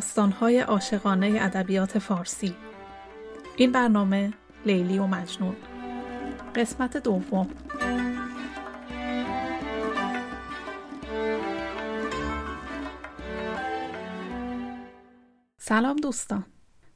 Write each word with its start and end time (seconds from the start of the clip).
داستانهای 0.00 0.60
عاشقانه 0.60 1.38
ادبیات 1.40 1.98
فارسی. 1.98 2.54
این 3.56 3.72
برنامه 3.72 4.32
لیلی 4.66 4.98
و 4.98 5.06
مجنون. 5.06 5.56
قسمت 6.54 6.96
دوم. 6.96 7.50
سلام 15.58 15.96
دوستان. 15.96 16.44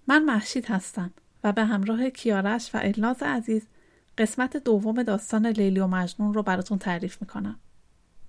من 0.06 0.24
محشید 0.24 0.66
هستم 0.66 1.12
و 1.44 1.52
به 1.52 1.64
همراه 1.64 2.10
کیارش 2.10 2.74
و 2.74 2.78
الناز 2.82 3.22
عزیز 3.22 3.66
قسمت 4.18 4.56
دوم 4.56 5.02
داستان 5.02 5.46
لیلی 5.46 5.80
و 5.80 5.86
مجنون 5.86 6.34
رو 6.34 6.42
براتون 6.42 6.78
تعریف 6.78 7.20
می‌کنم. 7.20 7.60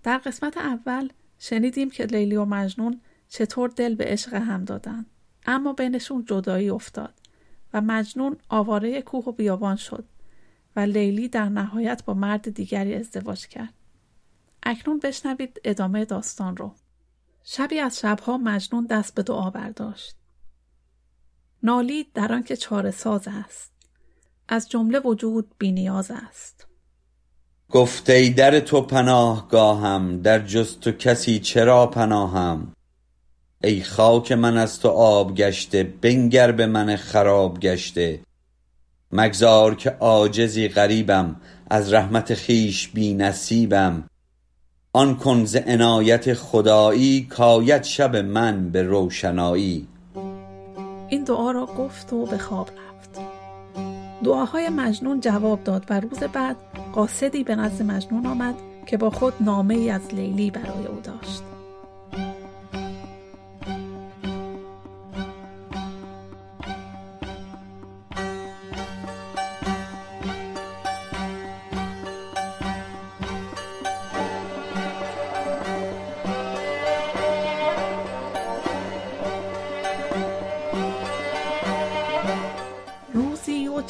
در 0.03 0.17
قسمت 0.17 0.57
اول 0.57 1.09
شنیدیم 1.39 1.89
که 1.89 2.05
لیلی 2.05 2.35
و 2.35 2.45
مجنون 2.45 3.01
چطور 3.37 3.69
دل 3.69 3.95
به 3.95 4.05
عشق 4.05 4.33
هم 4.33 4.65
دادن. 4.65 5.05
اما 5.45 5.73
بینشون 5.73 6.25
جدایی 6.25 6.69
افتاد 6.69 7.13
و 7.73 7.81
مجنون 7.81 8.37
آواره 8.49 9.01
کوه 9.01 9.25
و 9.25 9.31
بیابان 9.31 9.75
شد 9.75 10.05
و 10.75 10.79
لیلی 10.79 11.27
در 11.27 11.49
نهایت 11.49 12.03
با 12.05 12.13
مرد 12.13 12.49
دیگری 12.53 12.95
ازدواج 12.95 13.47
کرد. 13.47 13.73
اکنون 14.63 14.99
بشنوید 14.99 15.61
ادامه 15.63 16.05
داستان 16.05 16.57
رو. 16.57 16.75
شبی 17.43 17.79
از 17.79 17.99
شبها 17.99 18.37
مجنون 18.37 18.85
دست 18.85 19.15
به 19.15 19.23
دعا 19.23 19.49
برداشت. 19.49 20.15
نالید 21.63 22.13
در 22.13 22.33
آنکه 22.33 22.55
چاره 22.55 22.91
ساز 22.91 23.27
است. 23.27 23.71
از 24.47 24.69
جمله 24.69 24.99
وجود 24.99 25.51
بینیاز 25.57 26.11
است. 26.11 26.67
گفته 27.69 28.29
در 28.29 28.59
تو 28.59 28.81
پناهگاهم 28.81 30.21
در 30.21 30.39
جز 30.39 30.79
تو 30.79 30.91
کسی 30.91 31.39
چرا 31.39 31.87
پناهم؟ 31.87 32.75
ای 33.65 33.83
خاک 33.83 34.31
من 34.31 34.57
از 34.57 34.79
تو 34.79 34.89
آب 34.89 35.35
گشته 35.35 35.83
بنگر 35.83 36.51
به 36.51 36.65
من 36.65 36.95
خراب 36.95 37.59
گشته. 37.59 38.19
مگذار 39.11 39.75
که 39.75 39.89
عاجزی 39.89 40.67
غریبم 40.67 41.35
از 41.69 41.93
رحمت 41.93 42.33
خویش 42.33 42.87
بی 42.87 43.13
نصیبم. 43.13 44.03
آن 44.93 45.15
کن 45.17 45.45
ز 45.45 45.55
عنایت 45.55 46.33
خدایی 46.33 47.27
کاید 47.29 47.83
شب 47.83 48.15
من 48.15 48.69
به 48.69 48.83
روشنایی. 48.83 49.87
این 51.09 51.23
دعا 51.23 51.51
را 51.51 51.65
گفت 51.65 52.13
و 52.13 52.25
به 52.25 52.37
خواب 52.37 52.69
رفت. 52.69 53.19
دعاهای 54.23 54.69
مجنون 54.69 55.19
جواب 55.19 55.63
داد 55.63 55.85
و 55.89 55.99
روز 55.99 56.19
بعد 56.19 56.55
قاصدی 56.93 57.43
به 57.43 57.55
نزد 57.55 57.81
مجنون 57.81 58.25
آمد 58.25 58.55
که 58.85 58.97
با 58.97 59.09
خود 59.09 59.33
نامه 59.39 59.75
ای 59.75 59.89
از 59.89 60.13
لیلی 60.13 60.51
برای 60.51 60.85
او 60.85 60.99
داشت. 61.03 61.54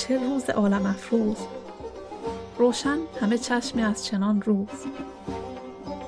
روزی 0.09 0.13
و 0.13 0.19
چه 0.19 0.29
روز 0.29 0.49
عالم 0.49 0.85
افروز. 0.85 1.37
روشن 2.57 2.97
همه 3.21 3.37
چشمی 3.37 3.83
از 3.83 4.05
چنان 4.05 4.41
روز. 4.41 4.85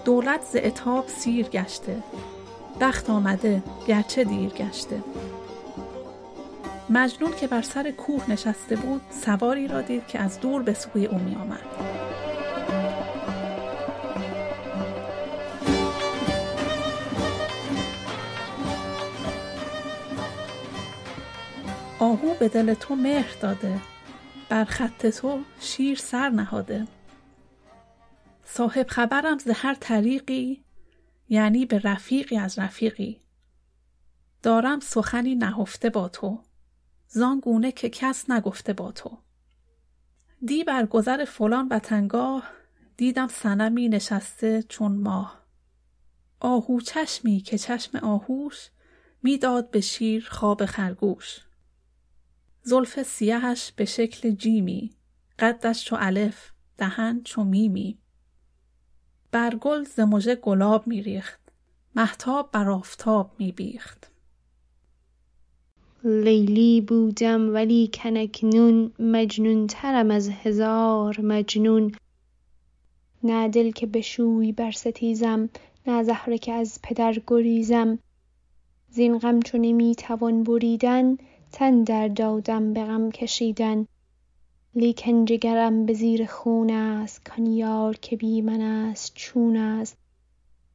دولت 0.06 0.42
ز 0.42 0.56
اتاب 0.64 1.08
سیر 1.08 1.48
گشته. 1.48 2.04
بخت 2.82 3.10
آمده 3.10 3.64
گرچه 3.88 4.24
دیر 4.24 4.50
گشته. 4.50 5.04
مجنون 6.90 7.32
که 7.36 7.48
بر 7.48 7.62
سر 7.62 7.92
کوه 7.92 8.32
نشسته 8.32 8.76
بود 8.76 9.02
سواری 9.10 9.68
را 9.68 9.82
دید 9.82 10.08
که 10.08 10.20
از 10.20 10.40
دور 10.40 10.64
به 10.64 10.74
سوی 10.74 11.06
او 11.06 11.18
می 11.18 11.36
آمد. 11.36 12.07
آهو 22.18 22.34
به 22.34 22.50
دل 22.50 22.74
تو 22.74 22.96
مهر 22.96 23.36
داده. 23.42 23.82
بر 24.50 24.66
خط 24.66 25.06
تو 25.08 25.40
شیر 25.60 25.98
سر 25.98 26.30
نهاده. 26.30 26.88
صاحب 28.44 28.88
خبرم 28.88 29.38
ز 29.38 29.48
هر 29.48 29.74
طریقی 29.80 30.64
یعنی 31.30 31.66
به 31.66 31.80
رفیقی 31.80 32.38
از 32.38 32.60
رفیقی. 32.60 33.22
دارم 34.44 34.80
سخنی 34.80 35.36
نهفته 35.36 35.90
با 35.90 36.10
تو. 36.10 36.44
زان 37.08 37.40
گونه 37.40 37.72
که 37.72 37.90
کس 37.90 38.30
نگفته 38.30 38.74
با 38.74 38.92
تو. 38.92 39.18
دی 40.46 40.64
بر 40.64 40.86
گذر 40.86 41.26
فلان 41.26 41.68
وطنگاه 41.72 42.44
دیدم 42.98 43.28
صنمی 43.28 43.90
نشسته 43.90 44.64
چون 44.70 44.92
ماه. 44.92 45.42
آهو 46.40 46.82
چشمی 46.82 47.40
که 47.40 47.58
چشم 47.58 47.98
آهوش 47.98 48.70
می‌داد 49.24 49.72
به 49.72 49.82
شیر 49.82 50.28
خواب 50.32 50.66
خرگوش. 50.66 51.47
زلف 52.68 53.04
سیهش 53.04 53.72
به 53.76 53.86
شکل 53.86 54.32
جیمی 54.32 54.92
قدش 55.40 55.86
چو 55.86 55.96
الف 56.00 56.52
دهن 56.78 57.22
چو 57.24 57.44
میمی. 57.44 57.98
بر 59.32 59.56
گل 59.56 59.84
ز 59.84 60.00
مژه 60.00 60.36
گلاب 60.36 60.88
میریخت 60.88 61.40
مهتاب 61.96 62.52
بر 62.52 62.70
آفتاب 62.70 63.32
میبیخت. 63.40 64.12
لیلی 66.04 66.82
بودم 66.82 67.54
ولی 67.54 67.90
کنکنون 67.94 68.92
مجنون 69.00 69.68
ترم 69.68 70.12
از 70.12 70.30
هزار 70.30 71.22
مجنون. 71.22 71.96
نه 73.24 73.50
دل 73.50 73.72
که 73.72 73.86
به 73.86 74.02
شوی 74.02 74.52
برستیزم 74.52 75.50
نه 75.88 76.04
زهره 76.04 76.38
که 76.38 76.54
از 76.54 76.80
پدر 76.84 77.22
گریزم. 77.28 78.00
زین 78.90 79.20
غم 79.20 79.40
چو 79.40 79.58
نمی‌توان 79.58 80.44
بریدن 80.44 81.18
تن 81.52 81.84
در 81.84 82.08
دادم 82.08 82.74
به 82.74 82.84
غم 82.84 83.12
کشیدن 83.12 83.86
لیکن 84.76 85.26
جگرم 85.26 85.86
به 85.86 85.94
زیر 85.94 86.26
خون 86.26 86.72
است 86.72 87.26
کان 87.26 87.46
یار 87.46 87.96
که 87.96 88.16
بی 88.18 88.42
من 88.42 88.62
است 88.62 89.12
چون 89.16 89.58
است. 89.58 89.98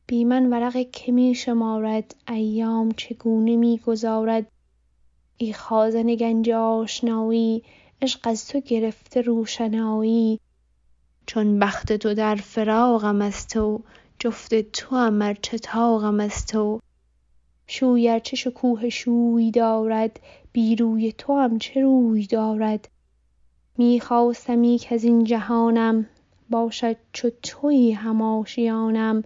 بی 0.06 0.24
من 0.24 0.50
ورق 0.50 0.90
که 0.92 1.12
می 1.12 1.34
شمارد 1.34 2.14
ایام 2.28 2.90
چگونه 2.90 3.56
می 3.56 3.78
گذارد؟ 3.78 4.46
ای 5.36 5.52
خازن 5.52 6.14
گنج 6.14 6.50
آشنایی 6.50 7.62
عشق 8.02 8.20
از 8.24 8.48
تو 8.48 8.60
گرفته 8.60 9.20
روشنایی. 9.20 10.40
چون 11.26 11.58
بخت 11.58 11.92
تو 11.92 12.14
در 12.14 12.34
فراقم 12.34 13.22
از 13.22 13.48
تو 13.48 13.80
جفت 14.18 14.54
توام 14.54 15.22
ار 15.22 15.34
چه 15.42 15.58
طاقم 15.58 16.20
از 16.20 16.46
تو. 16.46 16.80
شوی 17.72 18.08
ار 18.08 18.18
چه 18.18 18.36
شکوه 18.36 18.88
شوی 18.88 19.50
دارد 19.50 20.20
بی 20.52 20.76
روی 20.76 21.12
توام 21.12 21.58
چه 21.58 21.80
روی 21.80 22.26
دارد؟ 22.26 22.88
می 23.78 24.00
خواستمی 24.00 24.78
کز 24.82 25.04
این 25.04 25.24
جهانم 25.24 26.06
باشد 26.50 26.96
چو 27.12 27.30
تویی 27.42 27.92
هم 27.92 28.22
آشیانم. 28.22 29.22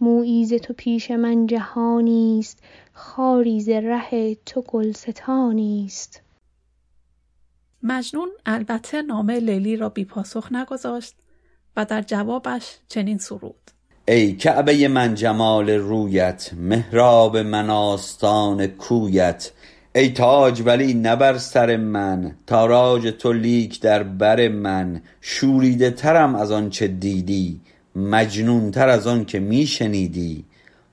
مویی 0.00 0.44
ز 0.44 0.54
تو 0.54 0.74
پیش 0.74 1.10
من 1.10 1.46
جهانی 1.46 2.38
است 2.38 2.62
خاری 2.92 3.60
ز 3.60 3.68
ره 3.68 4.34
تو 4.34 4.62
گلستانی 4.62 5.84
است. 5.86 6.22
مجنون 7.82 8.28
البته 8.46 9.02
نامه 9.02 9.40
لیلی 9.40 9.76
را 9.76 9.88
بی 9.88 10.04
پاسخ 10.04 10.52
نگذاشت 10.52 11.14
و 11.76 11.84
در 11.84 12.02
جوابش 12.02 12.78
چنین 12.88 13.18
سرود. 13.18 13.70
ای 14.08 14.32
کعبه 14.32 14.88
من 14.88 15.14
جمال 15.14 15.70
رویت 15.70 16.50
محراب 16.56 17.36
من 17.36 17.70
آستان 17.70 18.66
کویت. 18.66 19.50
ای 19.94 20.08
تاج 20.10 20.62
ولی 20.66 20.94
نه 20.94 21.16
بر 21.16 21.38
سر 21.38 21.76
من 21.76 22.34
تاراج 22.46 23.06
تو 23.18 23.32
لیک 23.32 23.80
در 23.80 24.02
بر 24.02 24.48
من. 24.48 25.02
شوریده 25.20 25.90
ترم 25.90 26.34
از 26.34 26.52
آنچه 26.52 26.88
دیدی 26.88 27.60
مجنون 27.96 28.70
تر 28.70 28.88
از 28.88 29.06
آن 29.06 29.24
که 29.24 29.40
می 29.40 29.66
شنیدی. 29.66 30.44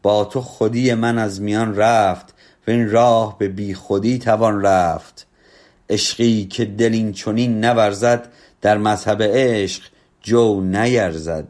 با 0.01 0.25
تو 0.25 0.41
خودی 0.41 0.93
من 0.93 1.17
از 1.17 1.41
میان 1.41 1.75
رفت 1.75 2.33
وین 2.67 2.91
راه 2.91 3.37
به 3.37 3.47
بی 3.47 3.73
خودی 3.73 4.17
توان 4.17 4.61
رفت. 4.61 5.27
عشقی 5.89 6.45
که 6.45 6.65
دل 6.65 6.93
این 6.93 7.11
چنین 7.11 7.65
نورزد 7.65 8.31
در 8.61 8.77
مذهب 8.77 9.23
عشق 9.23 9.83
جو 10.21 10.61
نیرزد. 10.61 11.47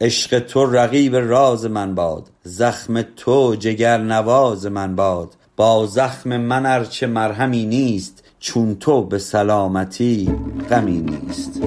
عشق 0.00 0.38
تو 0.38 0.66
رقیب 0.66 1.16
راز 1.16 1.66
من 1.66 1.94
باد 1.94 2.28
زخم 2.42 3.02
تو 3.02 3.54
جگر 3.58 3.98
نواز 3.98 4.66
من 4.66 4.96
باد. 4.96 5.34
با 5.56 5.86
زخم 5.86 6.36
من 6.36 6.66
ار 6.66 6.84
چه 6.84 7.06
مرهمی 7.06 7.66
نیست 7.66 8.24
چون 8.40 8.74
تو 8.74 9.02
به 9.02 9.18
سلامتی 9.18 10.30
غمی 10.70 11.00
نیست. 11.00 11.60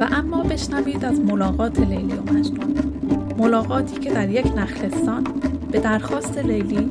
و 0.00 0.08
اما 0.12 0.42
بشنوید 0.42 1.04
از 1.04 1.20
ملاقات 1.20 1.80
لیلی 1.80 2.12
و 2.12 2.32
مجنون. 2.32 2.74
ملاقاتی 3.38 4.00
که 4.00 4.10
در 4.10 4.28
یک 4.28 4.46
نخلستان 4.56 5.24
به 5.72 5.80
درخواست 5.80 6.38
لیلی 6.38 6.90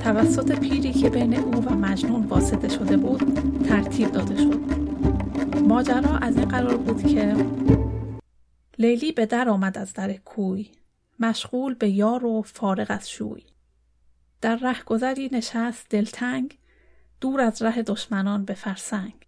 توسط 0.00 0.58
پیری 0.58 0.92
که 0.92 1.10
بین 1.10 1.34
او 1.34 1.64
و 1.64 1.74
مجنون 1.74 2.26
واسطه 2.26 2.68
شده 2.68 2.96
بود 2.96 3.38
ترتیب 3.68 4.12
داده 4.12 4.36
شد. 4.36 4.77
ماجرا 5.68 6.16
از 6.18 6.36
این 6.36 6.48
قرار 6.48 6.76
بود 6.76 7.06
که 7.06 7.46
لیلی 8.78 9.12
به 9.12 9.26
در 9.26 9.48
آمد 9.48 9.78
از 9.78 9.92
در 9.92 10.12
کوی 10.12 10.70
مشغول 11.20 11.74
به 11.74 11.90
یار 11.90 12.24
و 12.24 12.42
فارغ 12.42 12.86
از 12.90 13.10
شوی. 13.10 13.42
در 14.40 14.56
رهگذری 14.56 15.28
نشست 15.32 15.86
دلتنگ 15.90 16.58
دور 17.20 17.40
از 17.40 17.62
ره 17.62 17.82
دشمنان 17.82 18.44
به 18.44 18.54
فرسنگ. 18.54 19.26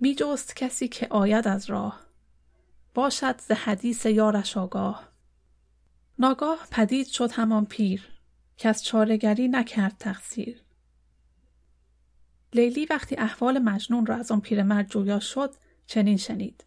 می 0.00 0.14
جست 0.14 0.56
کسی 0.56 0.88
که 0.88 1.06
آید 1.10 1.48
از 1.48 1.70
راه 1.70 2.00
باشد 2.94 3.40
ز 3.40 3.50
حدیث 3.50 4.06
یارش 4.06 4.56
آگاه. 4.56 5.08
ناگاه 6.18 6.66
پدید 6.70 7.06
شد 7.06 7.30
همان 7.32 7.66
پیر 7.66 8.08
که 8.56 8.68
از 8.68 8.84
چارگری 8.84 9.48
نکرد 9.48 9.96
تقصیر. 9.98 10.62
لیلی 12.54 12.86
وقتی 12.90 13.16
احوال 13.16 13.58
مجنون 13.58 14.06
را 14.06 14.16
از 14.16 14.32
آن 14.32 14.40
پیرمرد 14.40 14.88
جویا 14.88 15.20
شد 15.20 15.54
چنین 15.86 16.16
شنید. 16.16 16.64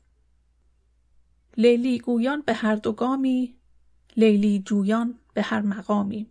لیلی 1.58 2.00
گویان 2.00 2.42
به 2.42 2.54
هر 2.54 2.76
دو 2.76 2.92
گامی 2.92 3.56
لیلی 4.18 4.64
جویان 4.66 5.20
به 5.34 5.42
هر 5.42 5.62
مقامی. 5.62 6.30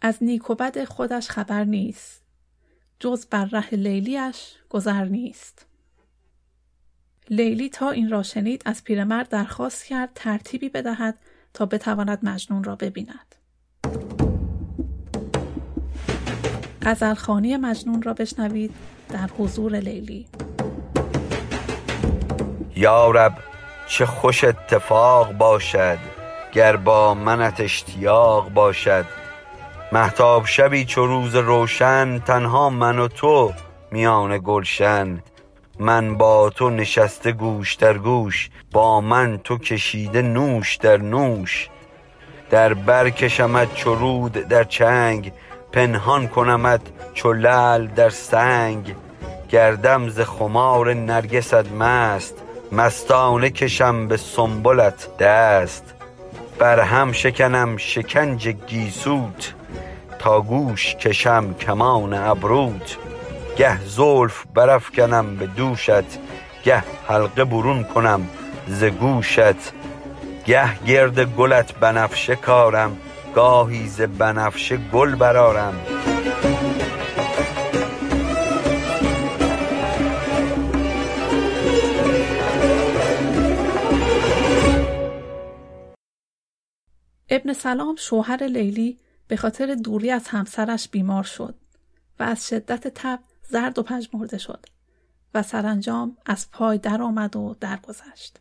از 0.00 0.18
نیک 0.20 0.50
و 0.50 0.54
بد 0.54 0.84
خودش 0.84 1.28
خبر 1.28 1.64
نیست. 1.64 2.22
جز 3.00 3.26
بر 3.26 3.44
ره 3.44 3.74
لیلیش 3.74 4.54
گذر 4.68 5.04
نیست. 5.04 5.66
لیلی 7.30 7.68
تا 7.68 7.90
این 7.90 8.10
را 8.10 8.22
شنید 8.22 8.62
از 8.66 8.84
پیرمرد 8.84 9.28
درخواست 9.28 9.84
کرد 9.84 10.10
ترتیبی 10.14 10.68
بدهد 10.68 11.18
تا 11.54 11.66
بتواند 11.66 12.24
مجنون 12.24 12.64
را 12.64 12.76
ببیند. 12.76 13.34
غزلخانی 16.82 17.56
مجنون 17.56 18.02
را 18.02 18.12
بشنوید 18.12 18.74
در 19.08 19.28
حضور 19.38 19.76
لیلی. 19.76 20.26
یارب 22.76 23.32
چه 23.86 24.06
خوش 24.06 24.44
اتفاق 24.44 25.32
باشد 25.32 25.98
گر 26.52 26.76
با 26.76 27.14
منت 27.14 27.60
اشتیاق 27.60 28.48
باشد. 28.48 29.04
محتاب 29.92 30.46
شبی 30.46 30.84
چو 30.84 31.06
روز 31.06 31.36
روشن 31.36 32.18
تنها 32.18 32.70
من 32.70 32.98
و 32.98 33.08
تو 33.08 33.52
میان 33.92 34.40
گلشن. 34.44 35.22
من 35.78 36.16
با 36.16 36.50
تو 36.50 36.70
نشسته 36.70 37.32
گوش 37.32 37.74
در 37.74 37.98
گوش 37.98 38.50
با 38.72 39.00
من 39.00 39.38
تو 39.44 39.58
کشیده 39.58 40.22
نوش 40.22 40.76
در 40.76 40.96
نوش. 40.96 41.68
در 42.50 42.74
بر 42.74 43.10
کشمت 43.10 43.74
چو 43.74 44.28
در 44.28 44.64
چنگ 44.64 45.32
پنهان 45.72 46.28
کنمت 46.28 46.80
چو 47.14 47.34
در 47.96 48.10
سنگ. 48.10 48.94
گردم 49.48 50.08
ز 50.08 50.20
خمار 50.20 50.94
نرگست 50.94 51.72
مست 51.72 52.34
مستانه 52.72 53.50
کشم 53.50 54.08
به 54.08 54.16
سنبلت 54.16 55.16
دست. 55.18 55.94
بر 56.58 56.80
هم 56.80 57.12
شکنم 57.12 57.76
شکنج 57.76 58.48
گیسوت 58.48 59.54
تا 60.18 60.40
گوش 60.40 60.94
کشم 60.94 61.54
کمان 61.54 62.14
ابروت. 62.14 62.96
گه 63.56 63.84
زلف 63.84 64.44
برافکنم 64.54 65.36
به 65.36 65.46
دوشت 65.46 66.18
گه 66.64 66.84
حلقه 67.08 67.44
برون 67.44 67.84
کنم 67.84 68.28
ز 68.68 68.84
گوشت. 68.84 69.72
گه 70.46 70.84
گرد 70.86 71.20
گلت 71.20 71.74
بنفشه 71.74 72.36
کارم 72.36 72.96
گاهی 73.38 73.88
ز 73.88 74.00
بنفشه 74.00 74.76
گل 74.76 75.14
برارم 75.14 75.86
ابن 87.28 87.52
سلام 87.52 87.96
شوهر 87.96 88.42
لیلی 88.42 88.98
به 89.28 89.36
خاطر 89.36 89.74
دوری 89.74 90.10
از 90.10 90.28
همسرش 90.28 90.88
بیمار 90.88 91.22
شد 91.22 91.54
و 92.18 92.22
از 92.22 92.48
شدت 92.48 92.88
تب 92.88 93.20
زرد 93.42 93.78
و 93.78 93.82
پژمرده 93.82 94.38
شد 94.38 94.66
و 95.34 95.42
سرانجام 95.42 96.16
از 96.26 96.50
پای 96.50 96.78
درآمد 96.78 97.36
و 97.36 97.56
درگذشت. 97.60 98.40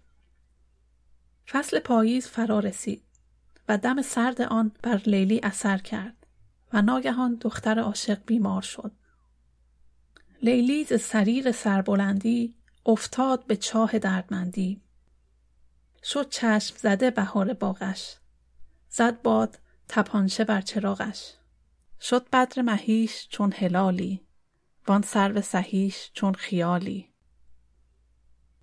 فصل 1.47 1.79
پاییز 1.79 2.27
فرا 2.27 2.59
رسید 2.59 3.06
و 3.68 3.78
دم 3.78 4.02
سرد 4.02 4.42
آن 4.42 4.72
بر 4.84 5.02
لیلی 5.06 5.40
اثر 5.44 5.78
کرد 5.78 6.28
و 6.74 6.81
ناگهان 6.81 7.36
دختر 7.36 7.80
عاشق 7.80 8.25
بیمار 8.25 8.62
شد. 8.62 8.92
لیلی 10.42 10.84
ز 10.84 11.02
سریر 11.02 11.52
سربلندی 11.52 12.56
افتاد 12.86 13.46
به 13.46 13.56
چاه 13.56 14.00
دردمندی. 14.00 14.81
شد 16.04 16.30
چشم 16.30 16.75
زده 16.78 17.12
بهار 17.12 17.54
باغش. 17.54 18.18
زد 18.90 19.22
باد 19.22 19.60
تپانچه 19.88 20.44
بر 20.44 20.62
چراغش. 20.62 21.34
شد 22.02 22.30
بدر 22.30 22.62
مهیش 22.62 23.28
چون 23.30 23.52
هلالی. 23.52 24.22
وان 24.88 25.02
سرو 25.02 25.42
سهیش 25.42 26.12
چون 26.14 26.34
خیالی. 26.34 27.10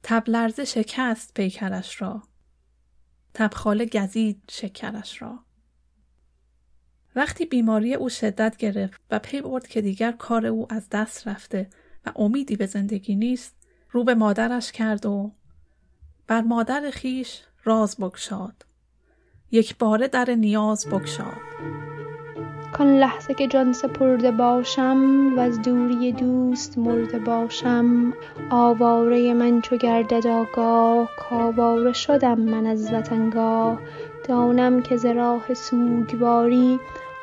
تب 0.03 0.25
لرزه 0.27 0.65
شکست 0.65 1.35
پیکرش 1.35 2.03
را. 2.03 2.23
تبخاله 3.35 3.87
گزید 3.87 4.43
شکرش 4.51 5.23
را. 5.23 5.39
وقتی 7.17 7.47
بیماری 7.47 7.95
او 7.95 8.09
شدت 8.09 8.57
گرفت 8.57 9.01
و 9.11 9.19
پی 9.19 9.41
برد 9.41 9.67
که 9.67 9.81
دیگر 9.81 10.13
کار 10.13 10.47
او 10.47 10.73
از 10.73 10.89
دست 10.91 11.29
رفته 11.29 11.71
و 12.07 12.13
امیدی 12.17 12.57
به 12.57 12.67
زندگی 12.67 13.17
نیست 13.17 13.57
رو 13.91 14.05
به 14.05 14.15
مادرش 14.15 14.73
کرد 14.73 15.07
و 15.07 15.33
بر 16.27 16.41
مادر 16.41 16.91
خیش 16.91 17.43
راز 17.65 17.97
بگشاد 17.97 18.67
یک 19.51 19.79
باره 19.79 20.09
در 20.09 20.31
نیاز 20.31 20.87
بگشاد 20.87 21.41
کان 22.75 22.97
لحظه 22.99 23.35
که 23.35 23.47
جان 23.47 23.73
سپرده 23.73 24.31
باشم 24.31 25.33
و 25.37 25.41
از 25.41 25.63
دوری 25.63 26.13
دوست 26.13 26.79
مرده 26.79 27.19
باشم. 27.19 28.13
آواره 28.51 29.35
من 29.35 29.61
چو 29.61 29.77
گردد 29.77 30.27
آگاه 30.27 31.09
کاواره 31.17 31.93
شدم 31.93 32.41
من 32.41 32.67
از 32.67 32.93
وطنگاه 32.93 33.79
دانم 34.29 34.83
که 34.83 34.97
ز 34.97 35.07
راه 35.07 35.55
سوگواری 35.55 36.81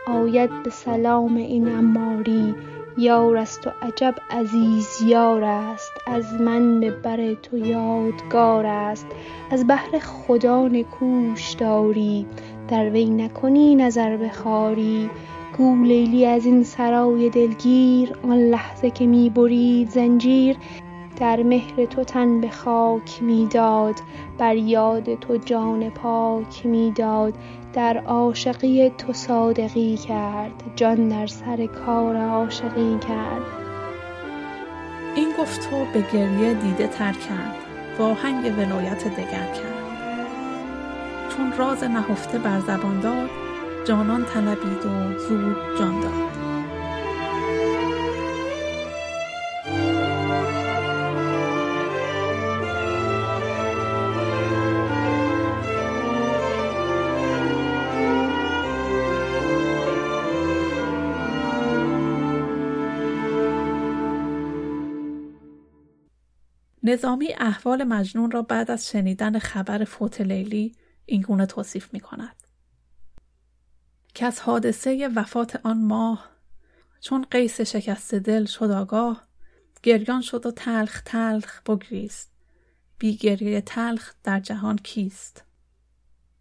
آید 0.08 0.64
به 0.64 0.70
سلام 0.70 1.36
این 1.36 1.76
اماری 1.76 2.56
یار 2.98 3.38
است 3.38 3.68
و 3.68 3.72
عجب 3.82 4.16
عزیز 4.30 5.02
یار 5.06 5.44
است 5.44 5.92
از 6.08 6.34
من 6.34 6.80
به 6.80 6.92
بر 6.92 7.34
تو 7.34 7.58
یادگار 7.58 8.66
است. 8.66 9.08
از 9.52 9.68
بهر 9.68 10.00
خدا 10.00 10.68
نکوش 10.68 11.52
داری 11.52 12.26
در 12.68 12.90
وی 12.90 13.06
نکنی 13.06 13.76
نظر 13.76 14.18
به 14.18 14.30
خواری 14.30 15.10
گو 15.62 15.84
لیلی 15.84 16.26
از 16.26 16.46
این 16.46 16.64
سرای 16.64 17.30
دلگیر 17.30 18.16
آن 18.24 18.38
لحظه 18.38 18.90
که 18.90 19.06
می 19.06 19.30
برید 19.30 19.90
زنجیر 19.90 20.58
در 21.20 21.44
مهر 21.44 21.86
تو 21.86 22.04
تن 22.04 22.42
به 22.42 22.50
خاک 22.50 23.24
می‌داد 23.24 23.96
بر 24.38 24.56
یاد 24.56 25.20
تو 25.20 25.38
جان 25.38 25.90
پاک 25.90 26.66
می‌داد 26.66 27.34
در 27.74 27.98
عاشقی 27.98 28.90
تو 28.90 29.14
صادقی 29.14 29.98
کرد 29.98 30.64
جان 30.76 31.08
در 31.08 31.28
سر 31.28 31.66
کار 31.66 32.16
عاشقی 32.18 32.98
کرد. 33.08 33.42
این 35.16 35.28
گفت 35.40 35.74
و 35.74 35.94
به 35.94 36.06
گریه 36.14 36.54
دیده 36.54 36.88
تر 36.88 37.14
کرد 37.14 37.56
و 38.00 38.04
آهنگ 38.04 38.46
ولایت 38.58 39.08
دگر 39.08 39.52
کرد. 39.54 39.82
چون 41.30 41.54
راز 41.58 41.84
نهفته 41.84 42.40
بر 42.40 42.60
زبان 42.60 43.00
داد 43.00 43.51
جانان 43.86 44.26
طلبید 44.26 44.86
و 44.86 45.20
زود 45.20 45.58
جان 45.80 46.00
داد 46.00 46.32
نظامی 66.84 67.34
احوال 67.38 67.84
مجنون 67.84 68.32
را 68.32 68.42
بعد 68.42 68.72
از 68.72 68.90
شنیدن 68.90 69.40
خبر 69.40 69.84
فوت 69.84 70.22
لیلی 70.22 70.76
اینگونه 71.06 71.46
توصیف 71.46 71.94
می 71.94 72.00
کند. 72.00 72.41
که 74.14 74.26
از 74.26 74.40
حادثه 74.40 75.10
وفات 75.16 75.60
آن 75.64 75.82
ماه. 75.84 76.30
چون 77.02 77.26
قیس 77.32 77.62
شکست 77.62 78.16
دل 78.16 78.46
شد 78.46 78.72
آگاه 78.72 79.28
گریان 79.84 80.22
شد 80.22 80.46
و 80.46 80.52
تلخ 80.52 81.02
تلخ 81.06 81.62
بگریست. 81.62 82.32
بی 82.98 83.16
گریه 83.16 83.62
تلخ 83.62 84.14
در 84.24 84.40
جهان 84.40 84.78
کیست؟ 84.78 85.44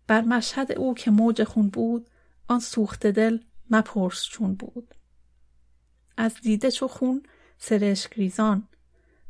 بر 0.06 0.20
مشهد 0.20 0.72
او 0.72 0.94
که 0.94 1.10
موج 1.10 1.44
خون 1.44 1.68
بود 1.68 2.10
آن 2.48 2.60
سوخت 2.60 3.06
دل 3.06 3.38
مپرس 3.70 4.24
چون 4.24 4.54
بود. 4.54 4.94
از 6.16 6.34
دیده 6.34 6.70
چو 6.70 6.88
خون 6.88 7.22
سرشک 7.58 8.12
ریزان 8.12 8.68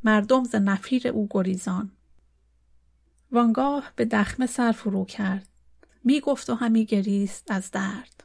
مردم 0.05 0.45
ز 0.45 0.55
نفیر 0.55 1.09
او 1.09 1.29
گریزان. 1.31 1.91
وانگاه 3.33 3.93
به 3.97 4.05
دخمه 4.05 4.47
سر 4.47 4.73
فرو 4.73 5.05
کرد 5.05 5.49
می 6.05 6.21
گفت 6.21 6.51
و 6.51 6.55
همی 6.55 6.85
گریست 6.85 7.51
از 7.51 7.71
درد. 7.71 8.25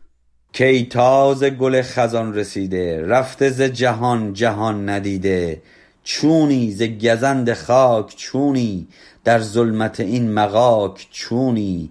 کی 0.55 0.85
تازه 0.85 1.49
گل 1.49 1.81
خزان 1.81 2.33
رسیده 2.33 3.01
رفته 3.07 3.49
ز 3.49 3.61
جهان 3.61 4.33
جهان 4.33 4.89
ندیده. 4.89 5.61
چونی 6.03 6.71
ز 6.71 6.83
گزند 6.83 7.53
خاک 7.53 8.15
چونی 8.15 8.87
در 9.23 9.39
ظلمت 9.39 9.99
این 9.99 10.33
مغاک 10.33 11.07
چونی. 11.11 11.89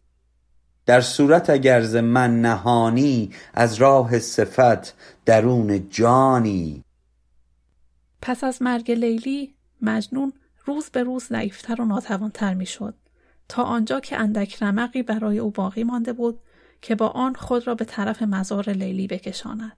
در 0.87 1.01
صورت 1.01 1.51
اگر 1.51 1.81
ز 1.81 1.97
من 1.97 2.41
نهانی 2.41 3.31
از 3.55 3.75
راه 3.75 4.19
صفت 4.19 4.95
درون 5.25 5.89
جانی. 5.91 6.85
پس 8.23 8.45
از 8.45 8.63
مرگ 8.63 8.91
لیلی 8.91 9.55
مجنون 9.83 10.33
روز 10.65 10.91
به 10.91 11.03
روز 11.03 11.25
ضعیفتر 11.25 11.81
و 11.81 11.85
ناتوانتر 11.85 12.55
می‌شد. 12.55 12.95
تا 13.49 13.63
آنجا 13.63 14.01
که 14.01 14.17
اندک 14.17 14.63
رمقی 14.63 15.03
برای 15.03 15.39
او 15.39 15.51
باقی 15.51 15.85
مانده 15.85 16.13
بود. 16.13 16.41
که 16.85 16.95
با 16.95 17.09
آن 17.09 17.35
خود 17.35 17.67
را 17.67 17.75
به 17.75 17.85
طرف 17.85 18.23
مزار 18.23 18.71
لیلی 18.71 19.07
بکشاند. 19.07 19.77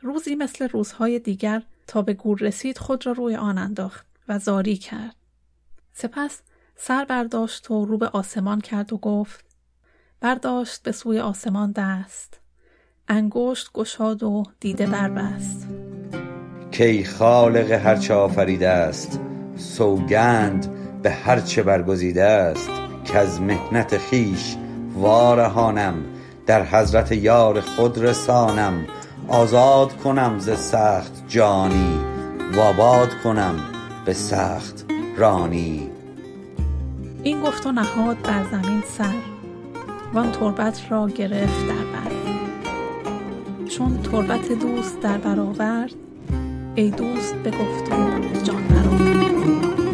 روزی 0.00 0.34
مثل 0.34 0.68
روزهای 0.68 1.18
دیگر 1.18 1.62
تا 1.86 2.02
به 2.02 2.14
گور 2.14 2.38
رسید 2.38 2.78
خود 2.78 3.06
را 3.06 3.12
روی 3.12 3.36
آن 3.36 3.58
انداخت 3.58 4.06
و 4.28 4.38
زاری 4.38 4.76
کرد. 4.76 5.16
سپس 5.92 6.40
سر 6.76 7.04
برداشت 7.04 7.70
و 7.70 7.84
رو 7.84 7.98
به 7.98 8.08
آسمان 8.08 8.60
کرد 8.60 8.92
و 8.92 8.96
گفت 8.96 9.44
برداشت 10.20 10.82
به 10.82 10.92
سوی 10.92 11.20
آسمان 11.20 11.72
دست. 11.72 12.40
انگشت 13.08 13.72
گشاد 13.72 14.22
و 14.22 14.42
دیده 14.60 14.86
بربست. 14.86 15.68
کی 16.70 17.04
خالق 17.04 17.70
هرچه 17.70 18.14
آفریده 18.14 18.68
است 18.68 19.20
سوگند 19.56 20.72
به 21.02 21.10
هرچه 21.10 21.62
برگزیده 21.62 22.24
است 22.24 22.70
از 23.14 23.40
محنت 23.40 23.98
خیش 23.98 24.56
وارهانم. 24.98 25.94
در 26.46 26.64
حضرت 26.64 27.12
یار 27.12 27.60
خود 27.60 27.98
رسانم. 27.98 28.86
آزاد 29.28 29.96
کنم 29.96 30.38
ز 30.38 30.50
سخت 30.50 31.12
جانی 31.28 31.98
و 32.56 32.72
کنم 33.24 33.54
به 34.04 34.12
سخت 34.12 34.84
رانی. 35.16 35.90
این 37.22 37.40
گفت 37.40 37.66
و 37.66 37.72
نهاد 37.72 38.16
بر 38.22 38.44
زمین 38.50 38.82
سر 38.98 39.14
وان 40.14 40.32
تربت 40.32 40.80
را 40.90 41.08
گرفت 41.08 41.66
در 41.68 41.74
بر. 41.74 42.08
چون 43.68 44.02
تربت 44.02 44.52
دوست 44.52 45.00
در 45.00 45.18
برآورد 45.18 45.94
ای 46.74 46.90
دوست 46.90 47.34
بگفت 47.34 47.92
و 47.92 47.96
جان 48.44 48.62
برآورد 48.62 49.87